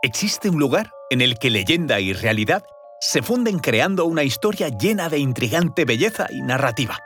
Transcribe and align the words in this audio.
Existe 0.00 0.48
un 0.48 0.60
lugar 0.60 0.92
en 1.10 1.20
el 1.20 1.40
que 1.40 1.50
leyenda 1.50 1.98
y 1.98 2.12
realidad 2.12 2.62
se 3.00 3.20
funden 3.20 3.58
creando 3.58 4.04
una 4.04 4.22
historia 4.22 4.68
llena 4.68 5.08
de 5.08 5.18
intrigante 5.18 5.84
belleza 5.84 6.28
y 6.30 6.40
narrativa. 6.40 6.98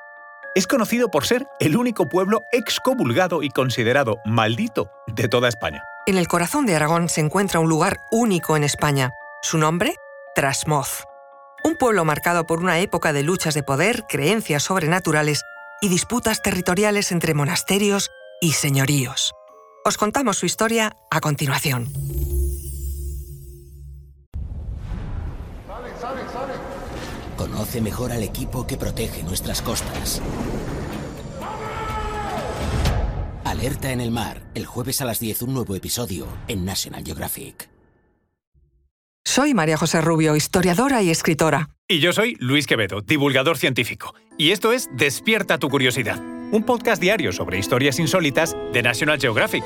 Es 0.54 0.66
conocido 0.66 1.10
por 1.10 1.24
ser 1.24 1.46
el 1.58 1.78
único 1.78 2.10
pueblo 2.10 2.42
excomulgado 2.52 3.42
y 3.42 3.48
considerado 3.48 4.18
maldito 4.26 4.90
de 5.06 5.26
toda 5.26 5.48
España. 5.48 5.82
En 6.06 6.18
el 6.18 6.28
corazón 6.28 6.66
de 6.66 6.76
Aragón 6.76 7.08
se 7.08 7.22
encuentra 7.22 7.60
un 7.60 7.70
lugar 7.70 7.96
único 8.10 8.58
en 8.58 8.64
España. 8.64 9.12
Su 9.40 9.56
nombre, 9.56 9.94
Trasmoz. 10.34 11.04
Un 11.64 11.76
pueblo 11.76 12.04
marcado 12.04 12.46
por 12.46 12.58
una 12.58 12.80
época 12.80 13.14
de 13.14 13.22
luchas 13.22 13.54
de 13.54 13.62
poder, 13.62 14.04
creencias 14.06 14.64
sobrenaturales 14.64 15.40
y 15.80 15.88
disputas 15.88 16.42
territoriales 16.42 17.10
entre 17.10 17.32
monasterios 17.32 18.10
y 18.42 18.52
señoríos. 18.52 19.32
Os 19.82 19.96
contamos 19.96 20.36
su 20.36 20.44
historia 20.44 20.94
a 21.10 21.20
continuación. 21.20 22.11
Conoce 27.36 27.80
mejor 27.80 28.12
al 28.12 28.22
equipo 28.22 28.66
que 28.66 28.76
protege 28.76 29.22
nuestras 29.22 29.62
costas. 29.62 30.20
Alerta 33.44 33.92
en 33.92 34.00
el 34.00 34.10
mar, 34.10 34.42
el 34.54 34.66
jueves 34.66 35.00
a 35.00 35.04
las 35.04 35.20
10 35.20 35.42
un 35.42 35.54
nuevo 35.54 35.76
episodio 35.76 36.26
en 36.48 36.64
National 36.64 37.04
Geographic. 37.04 37.68
Soy 39.24 39.54
María 39.54 39.76
José 39.76 40.00
Rubio, 40.00 40.34
historiadora 40.34 41.02
y 41.02 41.10
escritora. 41.10 41.70
Y 41.86 42.00
yo 42.00 42.12
soy 42.12 42.36
Luis 42.40 42.66
Quevedo, 42.66 43.00
divulgador 43.00 43.56
científico. 43.56 44.14
Y 44.36 44.50
esto 44.50 44.72
es 44.72 44.88
Despierta 44.94 45.58
tu 45.58 45.68
curiosidad, 45.68 46.20
un 46.50 46.64
podcast 46.64 47.00
diario 47.00 47.32
sobre 47.32 47.58
historias 47.58 47.98
insólitas 47.98 48.56
de 48.72 48.82
National 48.82 49.20
Geographic. 49.20 49.62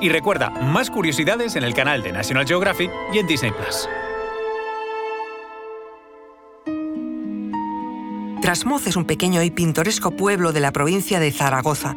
Y 0.00 0.08
recuerda, 0.08 0.50
más 0.50 0.90
curiosidades 0.90 1.56
en 1.56 1.64
el 1.64 1.74
canal 1.74 2.02
de 2.02 2.12
National 2.12 2.46
Geographic 2.46 2.90
y 3.12 3.18
en 3.18 3.26
Disney 3.26 3.52
Plus. 3.52 3.88
Trasmoz 8.44 8.86
es 8.86 8.96
un 8.96 9.06
pequeño 9.06 9.42
y 9.42 9.50
pintoresco 9.50 10.10
pueblo 10.10 10.52
de 10.52 10.60
la 10.60 10.70
provincia 10.70 11.18
de 11.18 11.32
Zaragoza. 11.32 11.96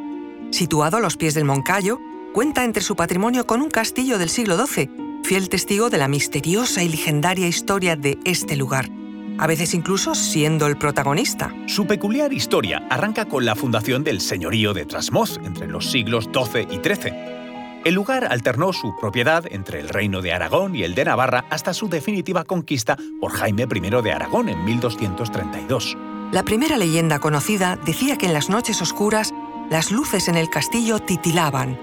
Situado 0.49 0.95
a 0.95 1.01
los 1.01 1.17
pies 1.17 1.33
del 1.33 1.43
Moncayo, 1.43 1.99
cuenta 2.33 2.63
entre 2.63 2.81
su 2.81 2.95
patrimonio 2.95 3.45
con 3.45 3.61
un 3.61 3.69
castillo 3.69 4.17
del 4.17 4.29
siglo 4.29 4.55
XII, 4.65 4.89
fiel 5.25 5.49
testigo 5.49 5.89
de 5.89 5.97
la 5.97 6.07
misteriosa 6.07 6.83
y 6.83 6.87
legendaria 6.87 7.49
historia 7.49 7.97
de 7.97 8.17
este 8.23 8.55
lugar, 8.55 8.87
a 9.37 9.45
veces 9.45 9.73
incluso 9.73 10.15
siendo 10.15 10.67
el 10.67 10.77
protagonista. 10.77 11.53
Su 11.65 11.85
peculiar 11.85 12.31
historia 12.31 12.87
arranca 12.89 13.25
con 13.25 13.43
la 13.43 13.57
fundación 13.57 14.05
del 14.05 14.21
señorío 14.21 14.73
de 14.73 14.85
Trasmoz 14.85 15.39
entre 15.43 15.67
los 15.67 15.91
siglos 15.91 16.29
XII 16.33 16.65
y 16.71 16.77
XIII. 16.77 17.13
El 17.83 17.93
lugar 17.93 18.25
alternó 18.31 18.71
su 18.71 18.95
propiedad 19.01 19.43
entre 19.51 19.81
el 19.81 19.89
reino 19.89 20.21
de 20.21 20.31
Aragón 20.31 20.77
y 20.77 20.83
el 20.83 20.95
de 20.95 21.03
Navarra 21.03 21.43
hasta 21.49 21.73
su 21.73 21.89
definitiva 21.89 22.45
conquista 22.45 22.95
por 23.19 23.33
Jaime 23.33 23.63
I 23.63 24.01
de 24.01 24.11
Aragón 24.13 24.47
en 24.47 24.63
1232. 24.63 25.97
La 26.31 26.43
primera 26.43 26.77
leyenda 26.77 27.19
conocida 27.19 27.77
decía 27.77 28.17
que 28.17 28.25
en 28.25 28.33
las 28.33 28.49
noches 28.49 28.81
oscuras 28.81 29.33
las 29.69 29.91
luces 29.91 30.27
en 30.27 30.35
el 30.35 30.49
castillo 30.49 30.99
titilaban. 30.99 31.79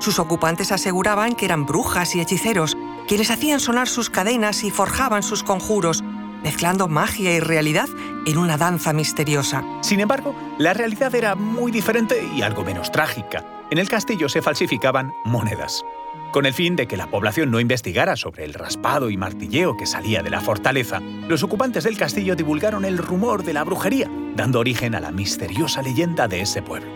Sus 0.00 0.18
ocupantes 0.18 0.72
aseguraban 0.72 1.34
que 1.34 1.44
eran 1.44 1.66
brujas 1.66 2.16
y 2.16 2.20
hechiceros, 2.20 2.76
quienes 3.06 3.30
hacían 3.30 3.60
sonar 3.60 3.86
sus 3.86 4.10
cadenas 4.10 4.64
y 4.64 4.72
forjaban 4.72 5.22
sus 5.22 5.44
conjuros, 5.44 6.02
mezclando 6.42 6.88
magia 6.88 7.32
y 7.32 7.38
realidad 7.38 7.88
en 8.26 8.38
una 8.38 8.56
danza 8.56 8.92
misteriosa. 8.92 9.62
Sin 9.82 10.00
embargo, 10.00 10.34
la 10.58 10.74
realidad 10.74 11.14
era 11.14 11.36
muy 11.36 11.70
diferente 11.70 12.28
y 12.34 12.42
algo 12.42 12.64
menos 12.64 12.90
trágica. 12.90 13.44
En 13.70 13.78
el 13.78 13.88
castillo 13.88 14.28
se 14.28 14.42
falsificaban 14.42 15.14
monedas 15.24 15.84
con 16.30 16.46
el 16.46 16.54
fin 16.54 16.76
de 16.76 16.86
que 16.86 16.96
la 16.96 17.08
población 17.08 17.50
no 17.50 17.60
investigara 17.60 18.16
sobre 18.16 18.44
el 18.44 18.54
raspado 18.54 19.10
y 19.10 19.16
martilleo 19.16 19.76
que 19.76 19.86
salía 19.86 20.22
de 20.22 20.30
la 20.30 20.40
fortaleza, 20.40 21.00
los 21.28 21.42
ocupantes 21.42 21.84
del 21.84 21.96
castillo 21.96 22.36
divulgaron 22.36 22.84
el 22.84 22.98
rumor 22.98 23.42
de 23.42 23.52
la 23.52 23.64
brujería, 23.64 24.08
dando 24.36 24.60
origen 24.60 24.94
a 24.94 25.00
la 25.00 25.10
misteriosa 25.10 25.82
leyenda 25.82 26.28
de 26.28 26.42
ese 26.42 26.62
pueblo. 26.62 26.90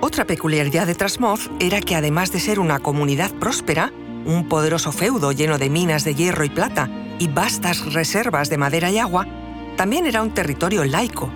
Otra 0.00 0.24
peculiaridad 0.24 0.86
de 0.86 0.96
Trasmoz 0.96 1.48
era 1.60 1.80
que 1.80 1.94
además 1.94 2.32
de 2.32 2.40
ser 2.40 2.58
una 2.58 2.80
comunidad 2.80 3.30
próspera, 3.34 3.92
un 4.24 4.48
poderoso 4.48 4.90
feudo 4.90 5.32
lleno 5.32 5.58
de 5.58 5.70
minas 5.70 6.04
de 6.04 6.14
hierro 6.14 6.44
y 6.44 6.50
plata 6.50 6.90
y 7.18 7.28
vastas 7.28 7.92
reservas 7.92 8.50
de 8.50 8.58
madera 8.58 8.90
y 8.90 8.98
agua, 8.98 9.26
también 9.76 10.06
era 10.06 10.22
un 10.22 10.34
territorio 10.34 10.84
laico. 10.84 11.30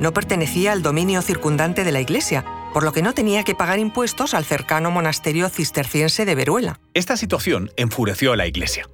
No 0.00 0.12
pertenecía 0.12 0.72
al 0.72 0.82
dominio 0.82 1.22
circundante 1.22 1.84
de 1.84 1.92
la 1.92 2.00
Iglesia, 2.00 2.44
por 2.72 2.84
lo 2.84 2.92
que 2.92 3.02
no 3.02 3.14
tenía 3.14 3.44
que 3.44 3.54
pagar 3.54 3.78
impuestos 3.78 4.34
al 4.34 4.44
cercano 4.44 4.90
monasterio 4.90 5.48
cisterciense 5.48 6.24
de 6.24 6.34
Veruela. 6.34 6.80
Esta 6.94 7.16
situación 7.16 7.70
enfureció 7.76 8.32
a 8.32 8.36
la 8.36 8.46
Iglesia. 8.46 8.86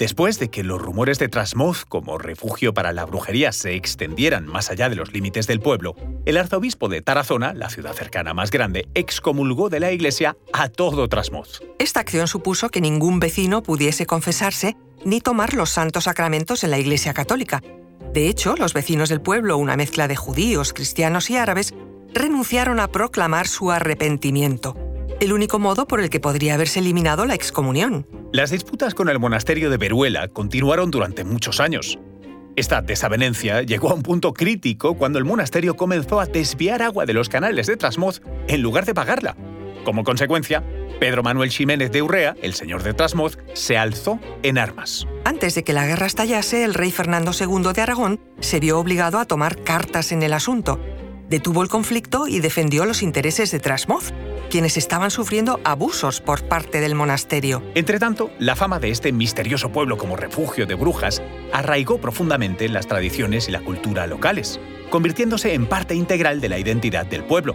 Después 0.00 0.38
de 0.38 0.48
que 0.48 0.64
los 0.64 0.80
rumores 0.80 1.18
de 1.18 1.28
Trasmoz 1.28 1.84
como 1.84 2.16
refugio 2.16 2.72
para 2.72 2.94
la 2.94 3.04
brujería 3.04 3.52
se 3.52 3.74
extendieran 3.74 4.46
más 4.46 4.70
allá 4.70 4.88
de 4.88 4.96
los 4.96 5.12
límites 5.12 5.46
del 5.46 5.60
pueblo, 5.60 5.94
el 6.24 6.38
arzobispo 6.38 6.88
de 6.88 7.02
Tarazona, 7.02 7.52
la 7.52 7.68
ciudad 7.68 7.92
cercana 7.92 8.32
más 8.32 8.50
grande, 8.50 8.88
excomulgó 8.94 9.68
de 9.68 9.78
la 9.78 9.92
iglesia 9.92 10.38
a 10.54 10.70
todo 10.70 11.06
Trasmoz. 11.06 11.60
Esta 11.78 12.00
acción 12.00 12.28
supuso 12.28 12.70
que 12.70 12.80
ningún 12.80 13.20
vecino 13.20 13.62
pudiese 13.62 14.06
confesarse 14.06 14.74
ni 15.04 15.20
tomar 15.20 15.52
los 15.52 15.68
santos 15.68 16.04
sacramentos 16.04 16.64
en 16.64 16.70
la 16.70 16.78
iglesia 16.78 17.12
católica. 17.12 17.62
De 18.14 18.28
hecho, 18.28 18.56
los 18.56 18.72
vecinos 18.72 19.10
del 19.10 19.20
pueblo, 19.20 19.58
una 19.58 19.76
mezcla 19.76 20.08
de 20.08 20.16
judíos, 20.16 20.72
cristianos 20.72 21.28
y 21.28 21.36
árabes, 21.36 21.74
renunciaron 22.14 22.80
a 22.80 22.88
proclamar 22.88 23.46
su 23.46 23.70
arrepentimiento, 23.70 24.76
el 25.20 25.32
único 25.32 25.58
modo 25.58 25.86
por 25.86 26.00
el 26.00 26.10
que 26.10 26.20
podría 26.20 26.54
haberse 26.54 26.80
eliminado 26.80 27.26
la 27.26 27.34
excomunión. 27.34 28.06
Las 28.32 28.50
disputas 28.50 28.94
con 28.94 29.08
el 29.08 29.18
monasterio 29.18 29.70
de 29.70 29.76
Veruela 29.76 30.28
continuaron 30.28 30.90
durante 30.90 31.24
muchos 31.24 31.60
años. 31.60 31.98
Esta 32.56 32.82
desavenencia 32.82 33.62
llegó 33.62 33.90
a 33.90 33.94
un 33.94 34.02
punto 34.02 34.34
crítico 34.34 34.96
cuando 34.96 35.18
el 35.18 35.24
monasterio 35.24 35.76
comenzó 35.76 36.20
a 36.20 36.26
desviar 36.26 36.82
agua 36.82 37.06
de 37.06 37.14
los 37.14 37.28
canales 37.28 37.66
de 37.66 37.76
Trasmoz 37.76 38.20
en 38.48 38.60
lugar 38.60 38.86
de 38.86 38.94
pagarla. 38.94 39.36
Como 39.84 40.04
consecuencia, 40.04 40.62
Pedro 40.98 41.22
Manuel 41.22 41.50
Ximénez 41.50 41.90
de 41.90 42.02
Urrea, 42.02 42.36
el 42.42 42.52
señor 42.52 42.82
de 42.82 42.92
Trasmoz, 42.92 43.38
se 43.54 43.78
alzó 43.78 44.20
en 44.42 44.58
armas. 44.58 45.06
Antes 45.24 45.54
de 45.54 45.64
que 45.64 45.72
la 45.72 45.86
guerra 45.86 46.06
estallase, 46.06 46.64
el 46.64 46.74
rey 46.74 46.90
Fernando 46.90 47.32
II 47.32 47.72
de 47.72 47.80
Aragón 47.80 48.20
se 48.40 48.60
vio 48.60 48.78
obligado 48.78 49.18
a 49.18 49.24
tomar 49.24 49.62
cartas 49.62 50.12
en 50.12 50.22
el 50.22 50.34
asunto 50.34 50.78
detuvo 51.30 51.62
el 51.62 51.68
conflicto 51.68 52.26
y 52.26 52.40
defendió 52.40 52.84
los 52.84 53.02
intereses 53.02 53.52
de 53.52 53.60
Trasmoz, 53.60 54.12
quienes 54.50 54.76
estaban 54.76 55.12
sufriendo 55.12 55.60
abusos 55.62 56.20
por 56.20 56.42
parte 56.42 56.80
del 56.80 56.96
monasterio. 56.96 57.62
Entretanto, 57.76 58.30
la 58.40 58.56
fama 58.56 58.80
de 58.80 58.90
este 58.90 59.12
misterioso 59.12 59.70
pueblo 59.70 59.96
como 59.96 60.16
refugio 60.16 60.66
de 60.66 60.74
brujas 60.74 61.22
arraigó 61.52 61.98
profundamente 61.98 62.64
en 62.64 62.72
las 62.72 62.88
tradiciones 62.88 63.48
y 63.48 63.52
la 63.52 63.60
cultura 63.60 64.08
locales, 64.08 64.60
convirtiéndose 64.90 65.54
en 65.54 65.66
parte 65.66 65.94
integral 65.94 66.40
de 66.40 66.48
la 66.48 66.58
identidad 66.58 67.06
del 67.06 67.22
pueblo. 67.22 67.54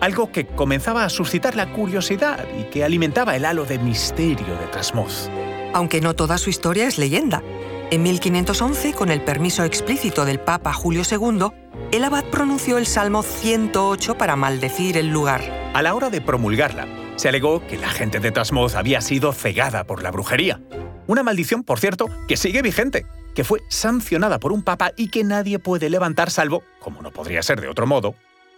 Algo 0.00 0.30
que 0.30 0.46
comenzaba 0.46 1.04
a 1.04 1.08
suscitar 1.08 1.56
la 1.56 1.72
curiosidad 1.72 2.46
y 2.60 2.64
que 2.64 2.84
alimentaba 2.84 3.34
el 3.34 3.46
halo 3.46 3.64
de 3.64 3.78
misterio 3.78 4.58
de 4.58 4.66
Trasmoz. 4.70 5.30
Aunque 5.72 6.02
no 6.02 6.14
toda 6.14 6.36
su 6.36 6.50
historia 6.50 6.86
es 6.86 6.98
leyenda. 6.98 7.42
En 7.90 8.02
1511, 8.02 8.92
con 8.92 9.10
el 9.10 9.22
permiso 9.22 9.64
explícito 9.64 10.26
del 10.26 10.38
Papa 10.38 10.74
Julio 10.74 11.02
II, 11.10 11.65
el 11.96 12.04
abad 12.04 12.24
pronunció 12.24 12.76
el 12.76 12.86
Salmo 12.86 13.22
108 13.22 14.18
para 14.18 14.36
maldecir 14.36 14.98
el 14.98 15.08
lugar. 15.08 15.70
A 15.72 15.80
la 15.80 15.94
hora 15.94 16.10
de 16.10 16.20
promulgarla, 16.20 16.86
se 17.16 17.30
alegó 17.30 17.66
que 17.66 17.78
la 17.78 17.88
gente 17.88 18.20
de 18.20 18.30
Trasmoz 18.30 18.74
había 18.74 19.00
sido 19.00 19.32
cegada 19.32 19.84
por 19.84 20.02
la 20.02 20.10
brujería. 20.10 20.60
Una 21.06 21.22
maldición, 21.22 21.64
por 21.64 21.80
cierto, 21.80 22.06
que 22.28 22.36
sigue 22.36 22.60
vigente, 22.60 23.06
que 23.34 23.44
fue 23.44 23.62
sancionada 23.70 24.38
por 24.38 24.52
un 24.52 24.62
papa 24.62 24.92
y 24.94 25.08
que 25.08 25.24
nadie 25.24 25.58
puede 25.58 25.88
levantar 25.88 26.30
salvo, 26.30 26.62
como 26.80 27.00
no 27.00 27.12
podría 27.12 27.42
ser 27.42 27.62
de 27.62 27.68
otro 27.68 27.86
modo, 27.86 28.14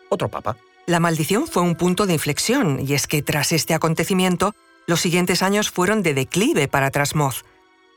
otro 0.09 0.28
papa. 0.28 0.56
La 0.87 0.99
maldición 0.99 1.47
fue 1.47 1.62
un 1.62 1.76
punto 1.76 2.06
de 2.06 2.15
inflexión, 2.15 2.81
y 2.84 2.94
es 2.94 3.06
que 3.06 3.22
tras 3.22 3.53
este 3.53 3.72
acontecimiento, 3.72 4.53
los 4.88 5.00
siguientes 5.00 5.44
años 5.44 5.70
fueron 5.70 6.03
de 6.03 6.15
declive 6.15 6.66
para 6.66 6.91
Trasmoz. 6.91 7.44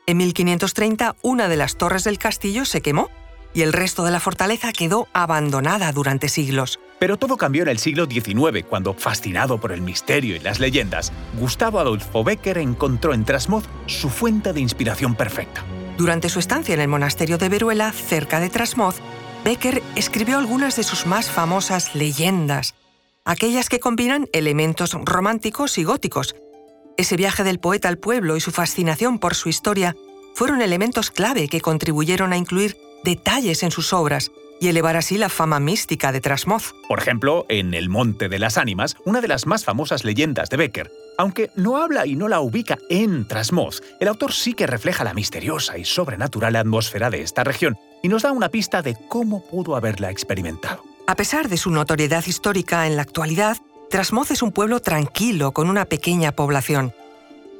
En 0.06 0.18
1530, 0.18 1.16
una 1.22 1.48
de 1.48 1.56
las 1.56 1.76
torres 1.76 2.04
del 2.04 2.18
castillo 2.18 2.64
se 2.64 2.80
quemó 2.80 3.10
y 3.54 3.62
el 3.62 3.72
resto 3.72 4.04
de 4.04 4.10
la 4.10 4.20
fortaleza 4.20 4.72
quedó 4.72 5.08
abandonada 5.12 5.92
durante 5.92 6.28
siglos. 6.28 6.80
Pero 6.98 7.16
todo 7.16 7.36
cambió 7.36 7.62
en 7.62 7.68
el 7.68 7.78
siglo 7.78 8.06
XIX, 8.06 8.64
cuando, 8.68 8.94
fascinado 8.94 9.58
por 9.58 9.72
el 9.72 9.80
misterio 9.80 10.36
y 10.36 10.38
las 10.38 10.60
leyendas, 10.60 11.12
Gustavo 11.38 11.80
Adolfo 11.80 12.22
Becker 12.22 12.58
encontró 12.58 13.12
en 13.12 13.24
Trasmoz 13.24 13.64
su 13.86 14.08
fuente 14.08 14.52
de 14.52 14.60
inspiración 14.60 15.14
perfecta. 15.14 15.64
Durante 15.98 16.28
su 16.28 16.38
estancia 16.38 16.74
en 16.74 16.80
el 16.80 16.88
monasterio 16.88 17.38
de 17.38 17.48
Veruela, 17.48 17.92
cerca 17.92 18.40
de 18.40 18.50
Trasmoz, 18.50 19.00
Becker 19.44 19.82
escribió 19.96 20.38
algunas 20.38 20.76
de 20.76 20.84
sus 20.84 21.06
más 21.06 21.28
famosas 21.28 21.94
leyendas, 21.94 22.74
aquellas 23.24 23.68
que 23.68 23.80
combinan 23.80 24.28
elementos 24.32 24.92
románticos 25.04 25.78
y 25.78 25.84
góticos. 25.84 26.36
Ese 26.96 27.16
viaje 27.16 27.42
del 27.42 27.58
poeta 27.58 27.88
al 27.88 27.98
pueblo 27.98 28.36
y 28.36 28.40
su 28.40 28.52
fascinación 28.52 29.18
por 29.18 29.34
su 29.34 29.48
historia 29.48 29.96
fueron 30.34 30.62
elementos 30.62 31.10
clave 31.10 31.48
que 31.48 31.60
contribuyeron 31.60 32.32
a 32.32 32.36
incluir 32.36 32.76
detalles 33.04 33.62
en 33.62 33.70
sus 33.70 33.92
obras 33.92 34.30
y 34.60 34.68
elevar 34.68 34.96
así 34.96 35.18
la 35.18 35.28
fama 35.28 35.58
mística 35.58 36.12
de 36.12 36.20
Trasmoz. 36.20 36.74
Por 36.88 37.00
ejemplo, 37.00 37.46
en 37.48 37.74
El 37.74 37.88
Monte 37.88 38.28
de 38.28 38.38
las 38.38 38.58
Ánimas, 38.58 38.96
una 39.04 39.20
de 39.20 39.26
las 39.26 39.44
más 39.44 39.64
famosas 39.64 40.04
leyendas 40.04 40.50
de 40.50 40.56
Becker, 40.56 40.90
Aunque 41.18 41.50
no 41.56 41.76
habla 41.76 42.06
y 42.06 42.14
no 42.14 42.28
la 42.28 42.40
ubica 42.40 42.78
en 42.88 43.26
Trasmoz, 43.26 43.82
el 44.00 44.08
autor 44.08 44.32
sí 44.32 44.54
que 44.54 44.66
refleja 44.66 45.04
la 45.04 45.14
misteriosa 45.14 45.76
y 45.78 45.84
sobrenatural 45.84 46.56
atmósfera 46.56 47.10
de 47.10 47.22
esta 47.22 47.44
región 47.44 47.76
y 48.02 48.08
nos 48.08 48.22
da 48.22 48.32
una 48.32 48.48
pista 48.48 48.82
de 48.82 48.96
cómo 49.08 49.44
pudo 49.44 49.76
haberla 49.76 50.10
experimentado. 50.10 50.84
A 51.06 51.16
pesar 51.16 51.48
de 51.48 51.56
su 51.56 51.70
notoriedad 51.70 52.24
histórica 52.26 52.86
en 52.86 52.96
la 52.96 53.02
actualidad, 53.02 53.58
Trasmoz 53.90 54.30
es 54.30 54.42
un 54.42 54.52
pueblo 54.52 54.80
tranquilo 54.80 55.52
con 55.52 55.68
una 55.68 55.84
pequeña 55.84 56.32
población. 56.32 56.94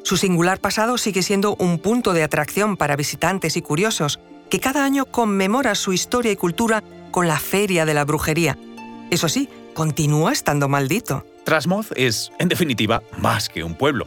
Su 0.05 0.17
singular 0.17 0.61
pasado 0.61 0.99
sigue 0.99 1.23
siendo 1.23 1.57
un 1.57 1.79
punto 1.79 2.13
de 2.13 2.23
atracción 2.23 2.77
para 2.77 2.97
visitantes 2.97 3.57
y 3.57 3.63
curiosos, 3.63 4.19
que 4.53 4.61
cada 4.61 4.85
año 4.85 5.07
conmemora 5.07 5.75
su 5.75 5.95
historia 5.95 6.31
y 6.31 6.37
cultura 6.37 6.85
con 7.11 7.27
la 7.27 7.39
Feria 7.39 7.87
de 7.87 7.95
la 7.95 8.05
Brujería. 8.05 8.59
Eso 9.11 9.31
sí, 9.31 9.49
continúa 9.73 10.31
estando 10.31 10.69
maldito. 10.69 11.25
Trasmoz 11.45 11.91
es, 11.97 12.31
en 12.39 12.49
definitiva, 12.49 13.03
más 13.17 13.49
que 13.49 13.65
un 13.65 13.75
pueblo. 13.75 14.07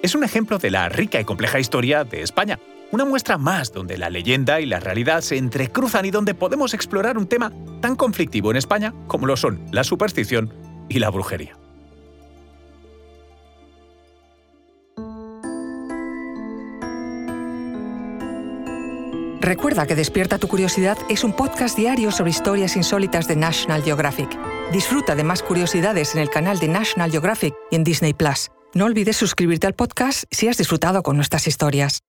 Es 0.00 0.14
un 0.14 0.22
ejemplo 0.22 0.58
de 0.58 0.70
la 0.70 0.88
rica 0.88 1.20
y 1.20 1.24
compleja 1.24 1.58
historia 1.58 2.04
de 2.04 2.22
España, 2.22 2.60
una 2.92 3.04
muestra 3.04 3.36
más 3.36 3.72
donde 3.72 3.98
la 3.98 4.10
leyenda 4.10 4.60
y 4.60 4.66
la 4.66 4.78
realidad 4.78 5.22
se 5.22 5.38
entrecruzan 5.38 6.04
y 6.04 6.12
donde 6.12 6.34
podemos 6.34 6.72
explorar 6.72 7.18
un 7.18 7.26
tema 7.26 7.50
tan 7.80 7.96
conflictivo 7.96 8.52
en 8.52 8.58
España 8.58 8.94
como 9.08 9.26
lo 9.26 9.36
son 9.36 9.66
la 9.72 9.82
superstición 9.82 10.52
y 10.88 11.00
la 11.00 11.10
brujería. 11.10 11.63
Recuerda 19.44 19.86
que 19.86 19.94
Despierta 19.94 20.38
tu 20.38 20.48
Curiosidad 20.48 20.96
es 21.10 21.22
un 21.22 21.34
podcast 21.34 21.76
diario 21.76 22.10
sobre 22.12 22.30
historias 22.30 22.76
insólitas 22.76 23.28
de 23.28 23.36
National 23.36 23.82
Geographic. 23.82 24.30
Disfruta 24.72 25.14
de 25.14 25.22
más 25.22 25.42
curiosidades 25.42 26.14
en 26.14 26.22
el 26.22 26.30
canal 26.30 26.58
de 26.58 26.68
National 26.68 27.10
Geographic 27.10 27.54
y 27.70 27.76
en 27.76 27.84
Disney 27.84 28.14
Plus. 28.14 28.48
No 28.72 28.86
olvides 28.86 29.18
suscribirte 29.18 29.66
al 29.66 29.74
podcast 29.74 30.24
si 30.30 30.48
has 30.48 30.56
disfrutado 30.56 31.02
con 31.02 31.16
nuestras 31.16 31.46
historias. 31.46 32.00